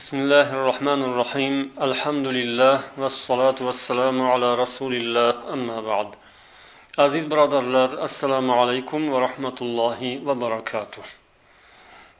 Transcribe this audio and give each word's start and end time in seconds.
بسم 0.00 0.16
الله 0.24 0.48
الرحمن 0.58 1.00
الرحيم 1.08 1.54
الحمد 1.88 2.26
لله 2.38 2.76
والصلاة 3.02 3.58
والسلام 3.68 4.16
على 4.32 4.48
رسول 4.64 4.92
الله 5.00 5.32
أما 5.54 5.78
بعد 5.90 6.08
aziz 6.98 7.24
birodarlar 7.30 7.90
assalomu 8.06 8.52
alaykum 8.52 9.12
va 9.12 9.18
rahmatullohi 9.26 10.26
va 10.26 10.34
barakatuh 10.40 11.04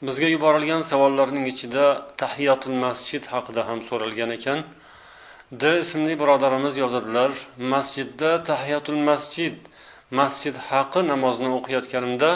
bizga 0.07 0.29
yuborilgan 0.35 0.83
savollarning 0.91 1.47
ichida 1.53 1.87
tahiyatul 2.23 2.77
masjid 2.85 3.23
haqida 3.33 3.63
ham 3.69 3.79
so'ralgan 3.89 4.31
ekan 4.39 4.59
d 5.61 5.63
ismli 5.85 6.15
birodarimiz 6.23 6.75
yozadilar 6.85 7.31
masjidda 7.75 8.31
tahiyatul 8.51 9.01
masjid 9.11 9.55
masjid 10.21 10.55
haqi 10.71 11.01
namozni 11.13 11.49
o'qiyotganimda 11.59 12.31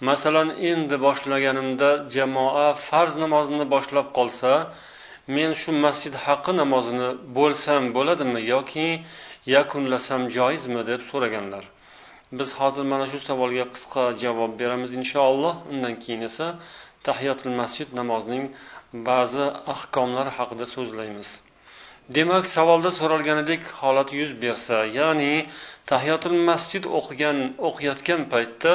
masalan 0.00 0.48
endi 0.70 0.96
boshlaganimda 1.06 1.90
jamoa 2.16 2.68
farz 2.88 3.12
namozini 3.24 3.64
boshlab 3.74 4.06
qolsa 4.18 4.52
men 5.36 5.50
shu 5.60 5.70
masjid 5.84 6.14
haqqi 6.24 6.52
namozini 6.62 7.08
bo'lsam 7.38 7.82
bo'ladimi 7.96 8.40
yoki 8.52 8.88
yakunlasam 9.56 10.22
joizmi 10.36 10.82
deb 10.90 11.00
so'raganlar. 11.10 11.64
Biz 12.38 12.48
hozir 12.60 12.84
mana 12.92 13.06
shu 13.12 13.18
savolga 13.28 13.64
qisqa 13.74 14.04
javob 14.22 14.52
beramiz 14.60 14.90
inshaalloh. 15.00 15.54
Undan 15.72 15.94
keyin 16.02 16.22
esa 16.30 16.46
tahiyatul 17.06 17.54
masjid 17.60 17.88
namozining 18.00 18.44
ba'zi 19.08 19.44
ahkomlari 19.74 20.30
haqida 20.38 20.66
so'zlaymiz. 20.74 21.28
Demak 22.16 22.44
savolda 22.56 22.90
so'ralganidek 22.98 23.62
holat 23.80 24.08
yuz 24.18 24.30
bersa 24.42 24.76
ya'ni 24.98 25.34
tahiyotul 25.90 26.38
masjid 26.50 26.84
o'qigan 26.98 27.38
o'qiyotgan 27.68 28.20
paytda 28.32 28.72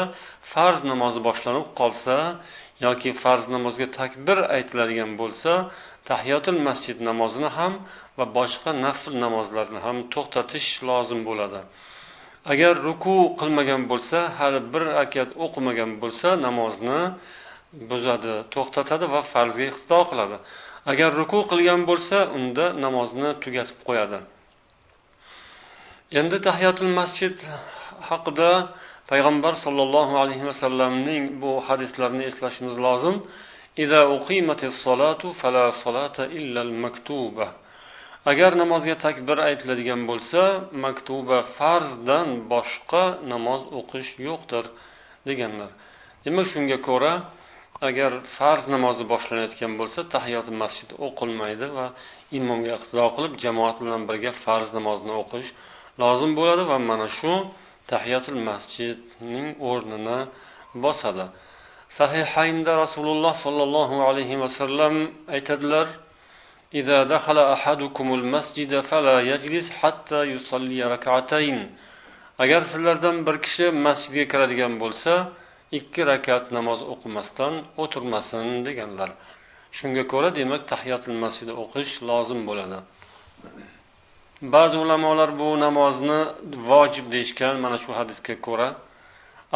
farz 0.52 0.80
namozi 0.92 1.20
boshlanib 1.28 1.68
qolsa 1.80 2.18
yoki 2.86 3.10
farz 3.24 3.44
namozga 3.56 3.88
takbir 4.00 4.38
aytiladigan 4.58 5.12
bo'lsa 5.22 5.52
tahiyotul 6.10 6.60
masjid 6.68 6.98
namozini 7.10 7.50
ham 7.58 7.74
va 8.18 8.26
boshqa 8.38 8.72
nafl 8.86 9.14
namozlarni 9.26 9.80
ham 9.86 9.98
to'xtatish 10.14 10.70
lozim 10.90 11.22
bo'ladi. 11.30 11.62
Agar 12.52 12.74
ruku 12.88 13.16
qilmagan 13.40 13.82
bo'lsa 13.92 14.18
hali 14.38 14.60
bir 14.74 14.84
rakat 14.98 15.30
o'qimagan 15.46 15.92
bo'lsa 16.02 16.30
namozni 16.46 17.02
buzadi 17.90 18.34
to'xtatadi 18.54 19.06
va 19.14 19.22
farzga 19.34 19.66
iqtido 19.72 20.00
qiladi. 20.10 20.38
Agar 20.92 21.10
ruku 21.20 21.40
qilgan 21.52 21.82
bo'lsa 21.90 22.18
unda 22.38 22.66
namozni 22.86 23.30
tugatib 23.44 23.80
qo'yadi. 23.88 24.20
Endi 26.20 26.38
tahiyatul 26.48 26.92
masjid 27.00 27.36
haqida 28.10 28.52
payg'ambar 29.12 29.54
sollallohu 29.66 30.14
alayhi 30.24 30.46
vasallamning 30.52 31.22
bu 31.42 31.52
hadislarini 31.68 32.24
eslashimiz 32.30 32.76
lozim. 32.86 33.16
Agar 38.32 38.52
namozga 38.62 38.96
takbir 39.06 39.38
aytiladigan 39.50 40.02
bo'lsa 40.10 40.42
maktuba 40.86 41.38
farzdan 41.58 42.28
boshqa 42.54 43.04
namoz 43.34 43.62
o'qish 43.80 44.12
yo'qdir 44.28 44.66
deganlar. 45.28 45.72
Demak 46.26 46.48
shunga 46.54 46.78
ko'ra 46.88 47.14
agar 47.89 48.13
farz 48.37 48.65
namozi 48.75 49.05
boshlanayotgan 49.13 49.73
bo'lsa 49.81 50.01
tahiyoti 50.15 50.53
masjid 50.63 50.91
o'qilmaydi 51.07 51.67
va 51.77 51.87
imomga 52.39 52.71
iqtido 52.79 53.07
qilib 53.17 53.33
jamoat 53.45 53.77
bilan 53.83 54.03
birga 54.09 54.33
farz 54.45 54.69
namozni 54.79 55.13
o'qish 55.23 55.49
lozim 56.03 56.33
bo'ladi 56.39 56.63
va 56.71 56.79
mana 56.91 57.09
shu 57.19 57.33
tahiyatul 57.93 58.41
masjidning 58.49 59.47
o'rnini 59.71 60.19
bosadi 60.85 61.27
sahihaynda 61.99 62.73
rasululloh 62.85 63.35
sollallohu 63.45 63.97
alayhi 64.09 64.37
vasallam 64.45 64.95
aytadilar 65.37 65.89
إذا 66.81 66.99
دخل 67.15 67.39
أحدكم 67.39 68.07
المسجد 68.19 68.81
فلا 68.81 69.17
يجلس 69.33 69.67
حتى 69.81 70.21
يصلي 70.35 70.81
ركعتين 70.95 71.59
agar 72.39 72.61
sizlardan 72.71 73.27
bir 73.27 73.37
kishi 73.45 73.67
masjidga 73.87 74.25
kiradigan 74.33 74.75
bo'lsa 74.83 75.13
ikki 75.80 76.02
rakat 76.12 76.46
namoz 76.58 76.80
o'qimasdan 76.94 77.54
o'tirmasin 77.84 78.48
deganlar. 78.68 79.10
Shunga 79.78 80.04
ko'ra 80.12 80.30
demak 80.40 80.62
tahiyatul 80.72 81.18
masjid 81.24 81.50
o'qish 81.64 81.92
lozim 82.10 82.42
bo'ladi. 82.50 82.78
Ba'zi 84.56 84.78
ulamolar 84.84 85.30
bu 85.42 85.50
namozni 85.66 86.20
vojib 86.70 87.06
deyishgan 87.14 87.56
mana 87.64 87.78
shu 87.84 87.92
hadisga 88.00 88.36
ko'ra. 88.48 88.70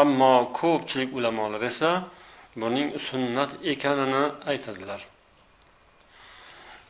Ammo 0.03 0.33
ko'pchilik 0.59 1.09
ulamolar 1.17 1.61
esa 1.71 1.91
buning 2.61 2.87
sunnat 3.07 3.51
ekanini 3.73 4.23
aytadilar. 4.51 5.01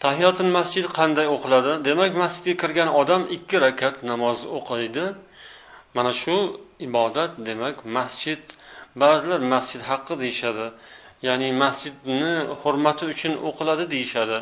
Tahiyatul 0.03 0.51
masjid 0.57 0.85
qanday 0.97 1.27
o'qiladi? 1.35 1.71
Demak 1.87 2.11
masjidga 2.23 2.55
kirgan 2.61 2.89
odam 3.01 3.21
ikki 3.35 3.57
rakat 3.65 3.95
namoz 4.09 4.39
o'qiydi. 4.57 5.05
Mana 5.95 6.11
shu 6.21 6.35
ibodat 6.87 7.31
demak 7.47 7.75
masjid 7.97 8.41
ba'zilar 9.01 9.41
masjid 9.53 9.81
haqqi 9.89 10.13
deyishadi. 10.23 10.65
Ya'ni 11.27 11.49
masjidni 11.63 12.33
hurmati 12.61 13.03
uchun 13.13 13.33
o'qiladi 13.47 13.85
deyishadi. 13.93 14.37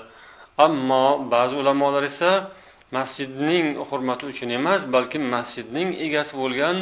Ammo 0.66 1.06
ba'zi 1.34 1.56
ulamolar 1.62 2.04
esa 2.12 2.32
masjidning 2.98 3.66
hurmati 3.90 4.24
uchun 4.32 4.50
emas 4.60 4.82
balki 4.96 5.18
masjidning 5.36 5.90
egasi 6.06 6.34
bo'lgan 6.42 6.78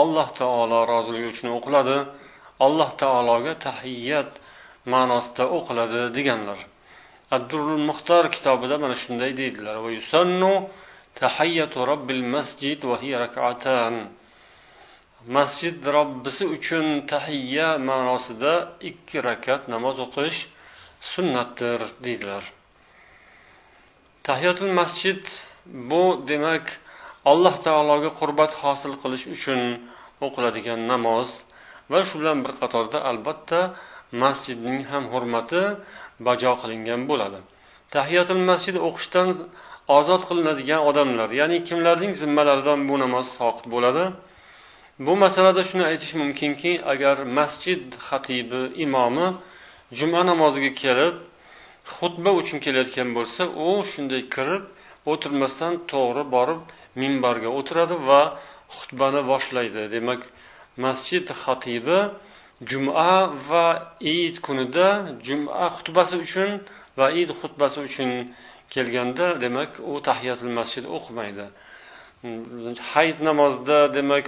alloh 0.00 0.28
taolo 0.40 0.78
roziligi 0.92 1.28
uchun 1.34 1.48
o'qiladi. 1.58 1.96
Alloh 2.66 2.90
taologa 3.02 3.52
tahiyyat 3.66 4.30
ma'nosida 4.92 5.44
o'qiladi 5.56 6.00
deganlar. 6.16 6.58
Addurul 7.36 7.82
muxtor 7.88 8.24
kitobida 8.34 8.76
mana 8.84 8.96
shunday 9.02 9.30
deydilar. 9.40 9.76
Masjid 15.26 15.78
robbisi 15.86 16.44
uchun 16.56 17.06
tahiyya 17.06 17.78
ma'nosida 17.78 18.54
ikki 18.90 19.18
rakat 19.28 19.62
namoz 19.74 19.96
o'qish 20.06 20.38
sunnatdir 21.12 21.80
deydilar. 22.04 22.42
Tahiyatul 24.28 24.72
masjid 24.80 25.22
bu 25.90 26.04
demak 26.30 26.66
alloh 27.30 27.54
taologa 27.66 28.10
qurbat 28.20 28.52
hosil 28.62 28.94
qilish 29.02 29.26
uchun 29.34 29.60
o'qiladigan 30.26 30.80
namoz 30.92 31.28
va 31.92 32.00
shu 32.06 32.14
bilan 32.20 32.38
bir 32.44 32.52
qatorda 32.60 32.98
albatta 33.10 33.60
masjidning 34.22 34.80
ham 34.90 35.04
hurmati 35.12 35.62
bajo 36.26 36.52
qilingan 36.62 37.00
bo'ladi. 37.10 37.38
Tahiyatul 37.94 38.42
masjid 38.50 38.76
o'qishdan 38.88 39.28
ozod 39.98 40.22
qilinadigan 40.28 40.80
odamlar 40.90 41.28
ya'ni 41.40 41.58
kimlarning 41.68 42.12
zimmalaridan 42.22 42.80
bu 42.88 42.94
namoz 43.04 43.26
soqit 43.38 43.66
bo'ladi? 43.74 44.04
Bu 45.06 45.12
masalada 45.24 45.62
shuni 45.68 45.84
aytish 45.90 46.14
mumkinki 46.22 46.72
agar 46.92 47.16
masjid 47.38 47.82
xatibi 48.06 48.62
imomi 48.84 49.26
juma 49.98 50.20
namoziga 50.30 50.70
kelib 50.82 51.14
xutba 51.94 52.30
uchun 52.40 52.58
kelayotgan 52.64 53.08
bo'lsa 53.16 53.42
u 53.66 53.68
shunday 53.92 54.22
kirib 54.34 54.62
o'tirmasdan 55.12 55.72
to'g'ri 55.92 56.22
borib 56.34 56.60
minbarga 57.02 57.48
o'tiradi 57.58 57.96
va 58.08 58.22
xutbani 58.76 59.20
boshlaydi. 59.30 59.82
Demak 59.94 60.20
masjid 60.84 61.24
xatibi 61.42 61.98
juma 62.70 63.14
va 63.48 63.66
id 64.16 64.34
kunida 64.46 64.88
juma 65.26 65.64
xutbasi 65.76 66.14
uchun 66.24 66.50
va 66.98 67.06
id 67.20 67.30
xutbasi 67.40 67.78
uchun 67.88 68.10
kelganda 68.74 69.26
demak 69.44 69.70
u 69.90 69.92
tahiyatul 70.08 70.52
masjid 70.58 70.84
o'qimaydi. 70.96 71.46
Hayit 72.22 73.18
namozida 73.28 73.78
demak 73.94 74.26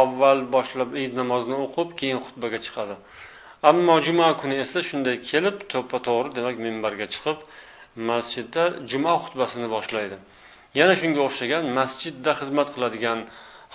avval 0.00 0.40
boshlab 0.54 0.90
id 1.04 1.12
namozini 1.20 1.56
o'qib 1.64 1.88
keyin 2.00 2.18
xutbaga 2.26 2.58
chiqadi. 2.66 2.94
Ammo 3.70 3.96
juma 4.06 4.28
kuni 4.40 4.54
esa 4.64 4.80
shunday 4.88 5.16
kelib 5.30 5.56
to'ppa 5.72 5.98
to'g'ri 6.06 6.30
demak 6.38 6.56
minbarga 6.66 7.06
chiqib 7.14 7.38
masjidda 8.10 8.64
juma 8.90 9.14
xutbasini 9.24 9.68
boshlaydi. 9.76 10.16
Yana 10.78 10.94
shunga 11.00 11.20
o'xshagan 11.28 11.64
masjidda 11.78 12.32
xizmat 12.40 12.68
qiladigan 12.74 13.18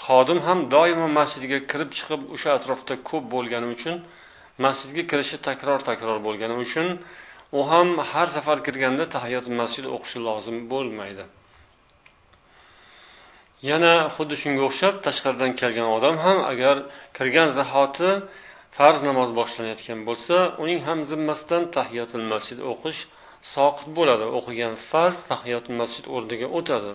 xodim 0.05 0.39
ham 0.47 0.59
doimo 0.75 1.07
masjidga 1.19 1.59
kirib 1.71 1.89
chiqib 1.97 2.21
o'sha 2.35 2.49
atrofda 2.57 2.93
ko'p 3.09 3.23
bo'lgani 3.35 3.67
uchun 3.75 3.95
masjidga 4.65 5.03
kirishi 5.11 5.37
takror 5.47 5.79
takror 5.89 6.17
bo'lgani 6.27 6.55
uchun 6.65 6.87
u 7.57 7.59
ham 7.71 7.87
har 8.11 8.27
safar 8.35 8.57
kirganda 8.65 9.03
tahiyat 9.15 9.45
masjid 9.59 9.85
o'qishi 9.95 10.19
lozim 10.27 10.57
bo'lmaydi. 10.73 11.23
Yana 13.69 13.93
xuddi 14.15 14.35
shunga 14.41 14.63
o'xshab 14.69 14.95
tashqaridan 15.05 15.51
kelgan 15.61 15.87
odam 15.97 16.15
ham 16.25 16.37
agar 16.51 16.75
kirgan 17.17 17.49
zahoti 17.59 18.11
farz 18.77 18.99
namoz 19.09 19.29
boshlanayotgan 19.39 19.99
bo'lsa 20.09 20.35
uning 20.63 20.79
ham 20.87 20.99
zimmasidan 21.11 21.63
tahiyatul 21.75 22.25
masjid 22.33 22.59
o'qish 22.71 22.99
soqit 23.53 23.89
bo'ladi. 23.97 24.25
O'qigan 24.37 24.73
farz 24.89 25.17
tahiyatul 25.31 25.75
masjid 25.81 26.05
o'rniga 26.15 26.47
o'tadi. 26.57 26.91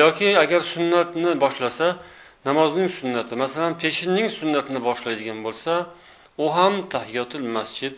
Yoki 0.00 0.28
agar 0.44 0.60
sunnatni 0.72 1.30
boshlasa 1.44 1.86
namozning 2.48 2.88
sunnati 2.98 3.34
masalan 3.42 3.72
peshinning 3.82 4.28
sunnatini 4.38 4.80
boshlaydigan 4.88 5.38
bo'lsa 5.46 5.72
u 6.44 6.46
ham 6.56 6.74
tahiyatul 6.94 7.46
masjid 7.56 7.96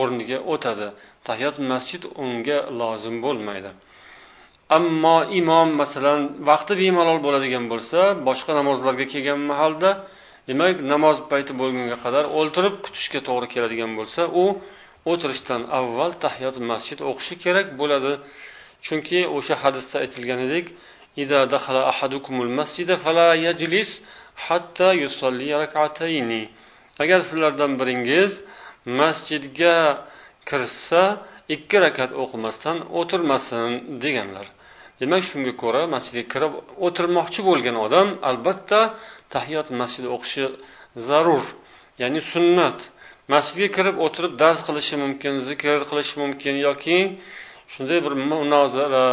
o'rniga 0.00 0.38
o'tadi. 0.52 0.88
Tahiyat 1.28 1.56
masjid 1.72 2.02
unga 2.24 2.58
lozim 2.80 3.16
bo'lmaydi. 3.24 3.70
Ammo 4.76 5.16
imom 5.40 5.68
masalan 5.80 6.20
vaqti 6.48 6.72
bemalol 6.82 7.18
bo'ladigan 7.26 7.64
bo'lsa 7.72 8.00
boshqa 8.28 8.52
namozlarga 8.60 9.06
kelgan 9.12 9.40
mahalda 9.50 9.90
demak 10.48 10.74
namoz 10.92 11.16
payti 11.30 11.52
bo'lgunga 11.60 11.96
qadar 12.04 12.24
o'ltirib 12.38 12.74
kutishga 12.84 13.20
to'g'ri 13.28 13.46
keladigan 13.54 13.92
bo'lsa 13.98 14.22
u 14.42 14.44
o'tirishdan 15.10 15.62
avval 15.78 16.12
tahiyat 16.24 16.56
masjid 16.70 16.98
o'qishi 17.10 17.34
kerak 17.44 17.66
bo'ladi. 17.80 18.12
Chunki 18.86 19.20
o'sha 19.36 19.54
hadisda 19.62 19.96
aytilganidek 20.04 20.66
agar 27.02 27.20
sizlardan 27.28 27.72
biringiz 27.80 28.32
masjidga 29.00 29.76
kirsa 30.48 31.02
ikki 31.54 31.76
rakat 31.84 32.10
o'qimasdan 32.22 32.76
o'tirmasin 33.00 33.70
deganlar. 34.04 34.46
Demak 35.00 35.22
shunga 35.30 35.52
ko'ra 35.62 35.82
masjidga 35.94 36.24
kirib 36.32 36.52
o'tirmoqchi 36.86 37.40
bo'lgan 37.48 37.76
odam 37.86 38.08
albatta 38.30 38.80
tahiyot 39.34 39.68
masjidi 39.80 40.08
o'qishi 40.16 40.44
zarur 41.08 41.44
ya'ni 42.02 42.20
sunnat. 42.32 42.78
Masjidga 43.34 43.68
kirib 43.76 43.96
o'tirib 44.06 44.32
dars 44.42 44.60
qilishi 44.66 44.94
mumkin 45.04 45.34
zikr 45.48 45.78
qilishi 45.90 46.14
mumkin 46.22 46.54
yoki 46.66 46.98
shunday 47.72 47.98
bir 48.06 48.14
munozara 48.30 49.06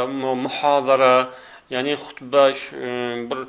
muhodara 0.46 1.16
ya'ni 1.74 1.94
xutba 2.04 2.44
e, 2.50 2.90
bir 3.30 3.40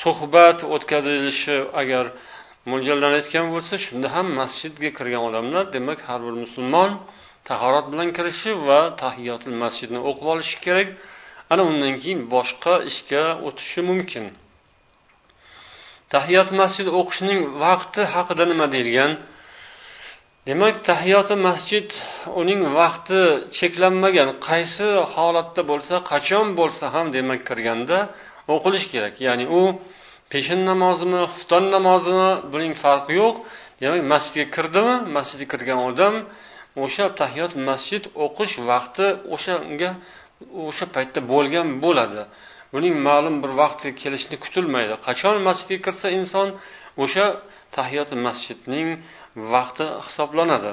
suhbat 0.00 0.58
o'tkazilishi 0.74 1.56
agar 1.80 2.04
mo'ljallanayotgan 2.70 3.46
bo'lsa 3.54 3.74
shunda 3.86 4.08
ham 4.14 4.26
masjidga 4.40 4.90
kirgan 4.98 5.22
odamlar 5.28 5.64
demak 5.76 6.00
har 6.08 6.20
bir 6.26 6.34
musulmon 6.44 6.90
tahorat 7.48 7.86
bilan 7.92 8.08
kirishi 8.16 8.50
va 8.68 8.80
tahiyotil 9.02 9.56
masjidni 9.64 10.00
o'qib 10.08 10.26
olishi 10.34 10.56
kerak. 10.66 10.88
Ana 11.52 11.62
undan 11.70 11.94
keyin 12.02 12.20
boshqa 12.34 12.74
ishga 12.90 13.24
o'tishi 13.46 13.80
mumkin. 13.90 14.24
Tahiyot 16.12 16.50
masjid 16.60 16.86
o'qishning 17.00 17.40
vaqti 17.64 18.02
haqida 18.14 18.44
nima 18.52 18.66
deyilgan? 18.74 19.12
Demak 20.48 20.74
tahiyoti 20.90 21.34
masjid 21.48 21.88
uning 22.40 22.60
vaqti 22.78 23.20
cheklanmagan. 23.58 24.28
Qaysi 24.48 24.88
holatda 25.14 25.62
bo'lsa 25.70 25.94
qachon 26.10 26.46
bo'lsa 26.60 26.84
ham 26.94 27.06
demak 27.16 27.40
kirganda 27.48 27.98
o'qilish 28.54 28.86
kerak. 28.92 29.14
Ya'ni 29.26 29.46
u 29.60 29.62
peshin 30.32 30.60
namozimi 30.70 31.20
xufton 31.32 31.64
namozimi 31.76 32.30
buning 32.52 32.74
farqi 32.82 33.12
yo'q. 33.22 33.36
Demak 33.82 34.02
masjidga 34.12 34.46
kirdimi 34.56 34.96
masjidga 35.16 35.46
kirgan 35.52 35.80
odam 35.88 36.14
o'sha 36.84 37.06
tahiyot 37.20 37.52
masjid 37.68 38.02
o'qish 38.24 38.54
vaqti 38.70 39.06
o'shanga 39.34 39.90
o'sha 40.66 40.86
paytda 40.94 41.20
bo'lgan 41.32 41.68
bo'ladi. 41.84 42.22
Buning 42.74 42.94
ma'lum 43.08 43.36
bir 43.42 43.52
vaqti 43.62 43.88
kelishini 44.02 44.36
kutilmaydi. 44.44 44.94
Qachon 45.06 45.36
masjidga 45.48 45.78
kirsa 45.86 46.06
inson 46.18 46.48
o'sha 47.04 47.26
tahiyati 47.76 48.14
masjidning 48.26 48.88
vaqti 49.54 49.86
hisoblanadi. 50.06 50.72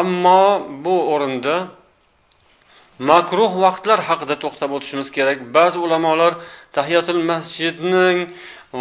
Ammo 0.00 0.44
bu 0.84 0.96
o'rinda 1.12 1.56
makruh 3.10 3.52
vaqtlar 3.64 3.98
haqida 4.08 4.34
to'xtab 4.42 4.70
o'tishimiz 4.76 5.08
kerak. 5.16 5.38
Ba'zi 5.56 5.78
ulamolar 5.86 6.32
tahiyatul 6.76 7.22
masjidning 7.32 8.18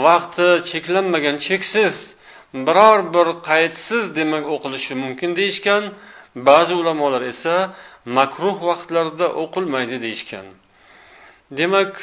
vaqti 0.06 0.48
cheklanmagan 0.70 1.36
cheksiz 1.48 1.96
biror 2.68 3.00
bir 3.16 3.28
qaydsiz 3.50 4.04
demak 4.20 4.44
o'qilishi 4.56 4.94
mumkin 5.04 5.30
deyishgan. 5.40 5.84
Ba'zi 6.48 6.74
ulamolar 6.82 7.24
esa 7.34 7.56
makruh 8.18 8.58
vaqtlarda 8.70 9.28
o'qilmaydi 9.44 9.98
deyishgan. 10.06 10.48
Demak 11.60 11.94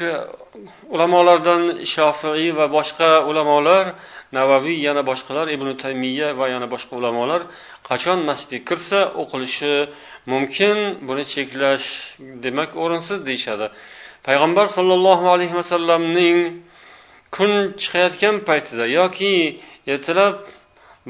ulamolardan 0.95 1.63
shofiiy 1.95 2.51
va 2.59 2.67
boshqa 2.77 3.11
ulamolar 3.31 3.85
navaviy 4.39 4.79
yana 4.87 5.03
boshqalar 5.11 5.47
ibn 5.57 5.69
taymiya 5.83 6.29
va 6.41 6.47
yana 6.55 6.67
boshqa 6.75 6.93
ulamolar 7.01 7.41
qachon 7.89 8.19
masjidga 8.29 8.65
kirsa 8.69 9.01
o'qilishi 9.23 9.75
mumkin 10.33 10.77
buni 11.09 11.25
cheklash 11.35 11.87
demak 12.45 12.71
o'rinsiz 12.83 13.19
deyishadi. 13.29 13.67
Payg'ambar 14.27 14.67
sollallohu 14.77 15.27
alayhi 15.35 15.55
vasallamning 15.61 16.39
kun 17.37 17.53
chiqayotgan 17.83 18.37
paytida 18.49 18.85
yoki 18.99 19.35
ertalab 19.93 20.35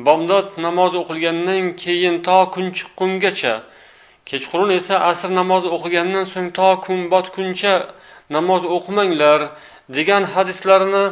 bomdod 0.07 0.49
namozi 0.67 0.97
o'qilgandan 1.03 1.63
keyin 1.83 2.17
to 2.27 2.39
kun 2.55 2.67
chiqqungacha 2.77 3.55
kechqurun 4.29 4.71
esa 4.79 4.95
asr 5.11 5.31
namozi 5.41 5.69
o'qigandan 5.77 6.25
so'ng 6.33 6.49
to 6.59 6.69
kun 6.85 6.99
botguncha 7.13 7.75
namoz 8.37 8.63
o'qimanglar 8.77 9.41
degan 9.97 10.23
hadislarni 10.35 11.05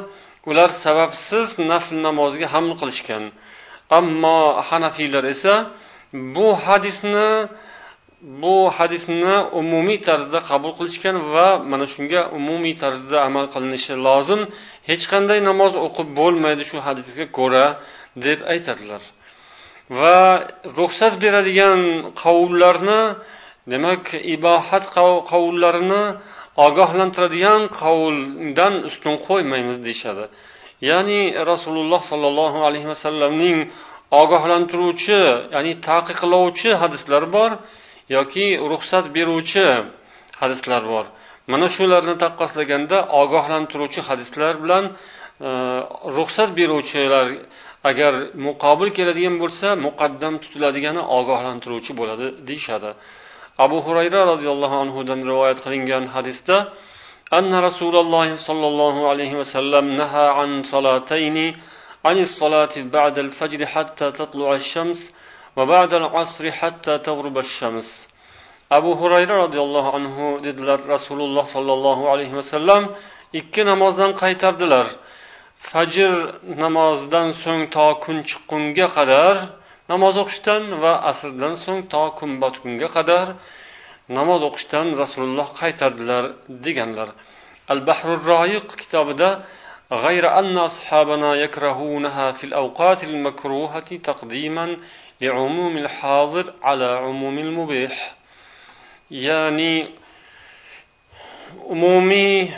ular 0.51 0.71
sababsiz 0.85 1.49
nafl 1.71 1.95
namoziga 2.07 2.47
haml 2.55 2.73
qilishgan. 2.81 3.25
Ammo 3.99 4.41
hanafiylar 4.69 5.25
esa 5.35 5.55
bu 6.35 6.49
hadisni 6.65 7.31
bu 8.23 8.71
hadisni 8.77 9.37
umumiy 9.61 9.99
tarzda 10.09 10.39
qabul 10.51 10.73
qilishgan 10.79 11.17
va 11.35 11.49
mana 11.71 11.87
shunga 11.95 12.21
umumiy 12.39 12.75
tarzda 12.83 13.17
amal 13.29 13.47
qilinishi 13.55 13.95
lozim. 14.07 14.41
Hech 14.89 15.05
qanday 15.13 15.39
namoz 15.51 15.73
o'qib 15.87 16.09
bo'lmaydi 16.21 16.65
shu 16.71 16.79
hadisga 16.87 17.27
ko'ra 17.39 17.67
deb 18.27 18.39
aytadilar. 18.53 19.03
Va 20.01 20.21
ruxsat 20.79 21.15
beradigan 21.25 21.81
qovullarni 22.23 23.03
demak 23.73 24.05
ibohat 24.37 24.85
qovullarini 25.31 26.05
ogohlantiradigan 26.67 27.63
qovuldan 27.81 28.75
ustun 28.89 29.15
qo'ymaymiz 29.29 29.79
deyishadi. 29.87 30.25
Ya'ni 30.91 31.21
rasululloh 31.51 32.03
sollallohu 32.11 32.59
alayhi 32.69 32.89
vasallamning 32.93 33.59
ogohlantiruvchi 34.23 35.21
ya'ni 35.55 35.73
taqiqlovchi 35.89 36.71
hadislar 36.83 37.25
bor. 37.37 37.51
yoki 38.16 38.46
ruxsat 38.72 39.06
beruvchi 39.16 39.66
hadislar 40.42 40.84
bor 40.94 41.06
mana 41.52 41.68
shularni 41.76 42.16
taqqoslaganda 42.24 42.98
ogohlantiruvchi 43.22 44.02
hadislar 44.10 44.54
bilan 44.64 44.84
e, 45.48 45.50
ruxsat 46.18 46.50
beruvchilar 46.60 47.28
agar 47.90 48.14
muqobil 48.48 48.90
keladigan 48.98 49.36
bo'lsa 49.44 49.68
muqaddam 49.88 50.34
tutiladigani 50.44 51.02
ogohlantiruvchi 51.18 51.92
bo'ladi 52.00 52.26
deyishadi 52.48 52.90
abu 53.66 53.78
hurayra 53.86 54.22
roziyallohu 54.32 54.76
anhudan 54.84 55.20
rivoyat 55.30 55.58
qilingan 55.66 56.04
hadisda 56.16 56.58
أن 57.34 57.52
رسول 57.68 57.96
الله 58.04 58.36
صلى 58.36 58.68
الله 58.68 59.10
عليه 59.10 59.36
وسلم 59.36 59.86
نهى 60.02 60.28
عن 60.40 60.50
صلاتين 60.64 61.38
عن 62.06 62.18
الصلاة 62.28 62.76
بعد 62.78 63.20
الفجر 63.20 63.66
حتى 63.66 64.08
تطلع 64.12 64.54
الشمس 64.54 65.00
وبعد 65.58 65.92
العصر 65.94 66.44
حتى 66.52 66.94
تغرب 66.98 67.38
الشمس 67.38 67.90
abu 68.70 68.92
hurayra 69.00 69.36
roziyallohu 69.44 69.90
anhu 69.98 70.44
dedilar 70.46 70.80
rasululloh 70.96 71.46
sollallohu 71.56 72.04
alayhi 72.14 72.36
vasallam 72.40 72.84
ikki 73.40 73.62
namozdan 73.72 74.12
qaytardilar 74.22 74.88
fajr 75.70 76.12
namozidan 76.64 77.28
so'ng 77.44 77.64
to 77.76 77.88
kun 78.04 78.18
chiqqunga 78.30 78.88
qadar 78.98 79.36
namoz 79.92 80.16
o'qishdan 80.24 80.64
va 80.84 80.94
asrdan 81.12 81.54
so'ng 81.66 81.82
to 81.94 82.04
kun 82.18 82.32
botgunga 82.44 82.88
qadar 82.98 83.26
namoz 84.18 84.42
o'qishdan 84.50 84.88
rasululloh 85.02 85.48
qaytardilar 85.62 86.24
deganlar 86.66 87.10
al 87.74 87.80
bahrul 87.88 88.22
royiq 88.34 88.68
kitobida 88.82 89.30
غير 90.06 90.24
أن 90.40 90.58
أصحابنا 90.70 91.30
يكرهونها 91.44 92.26
في 92.38 92.44
الأوقات 92.50 93.00
المكروهة 93.04 93.90
تقديما 94.10 94.66
لعموم 95.22 95.74
الحاضر 95.78 96.46
على 96.68 96.88
عموم 97.04 97.36
المبيح 97.40 97.94
يعني 99.12 99.74
umumiy 101.74 102.52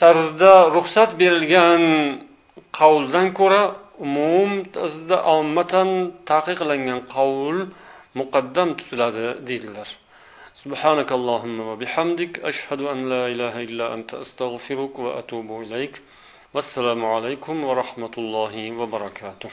tarzda 0.00 0.54
ruxsat 0.76 1.10
berilgan 1.20 1.82
qavldan 2.78 3.26
ko'ra 3.38 3.62
umum 4.04 4.50
tarzda 4.76 5.16
ommatan 5.36 5.88
taqiqlangan 6.30 7.00
qavl 7.14 7.56
muqaddam 8.20 8.68
tutiladi 8.78 9.26
deydilar 9.48 9.88
سبحانك 10.64 11.10
اللهم 11.18 11.58
وبحمدك 11.70 12.32
أشهد 12.50 12.80
أن 12.92 12.98
لا 13.12 13.22
إله 13.32 13.54
إلا 13.68 13.86
أنت 13.94 14.10
أستغفرك 14.24 14.94
وأتوب 15.04 15.48
إليك 15.62 15.94
والسلام 16.54 17.00
عليكم 17.14 17.56
ورحمة 17.68 18.14
الله 18.22 18.54
وبركاته 18.80 19.50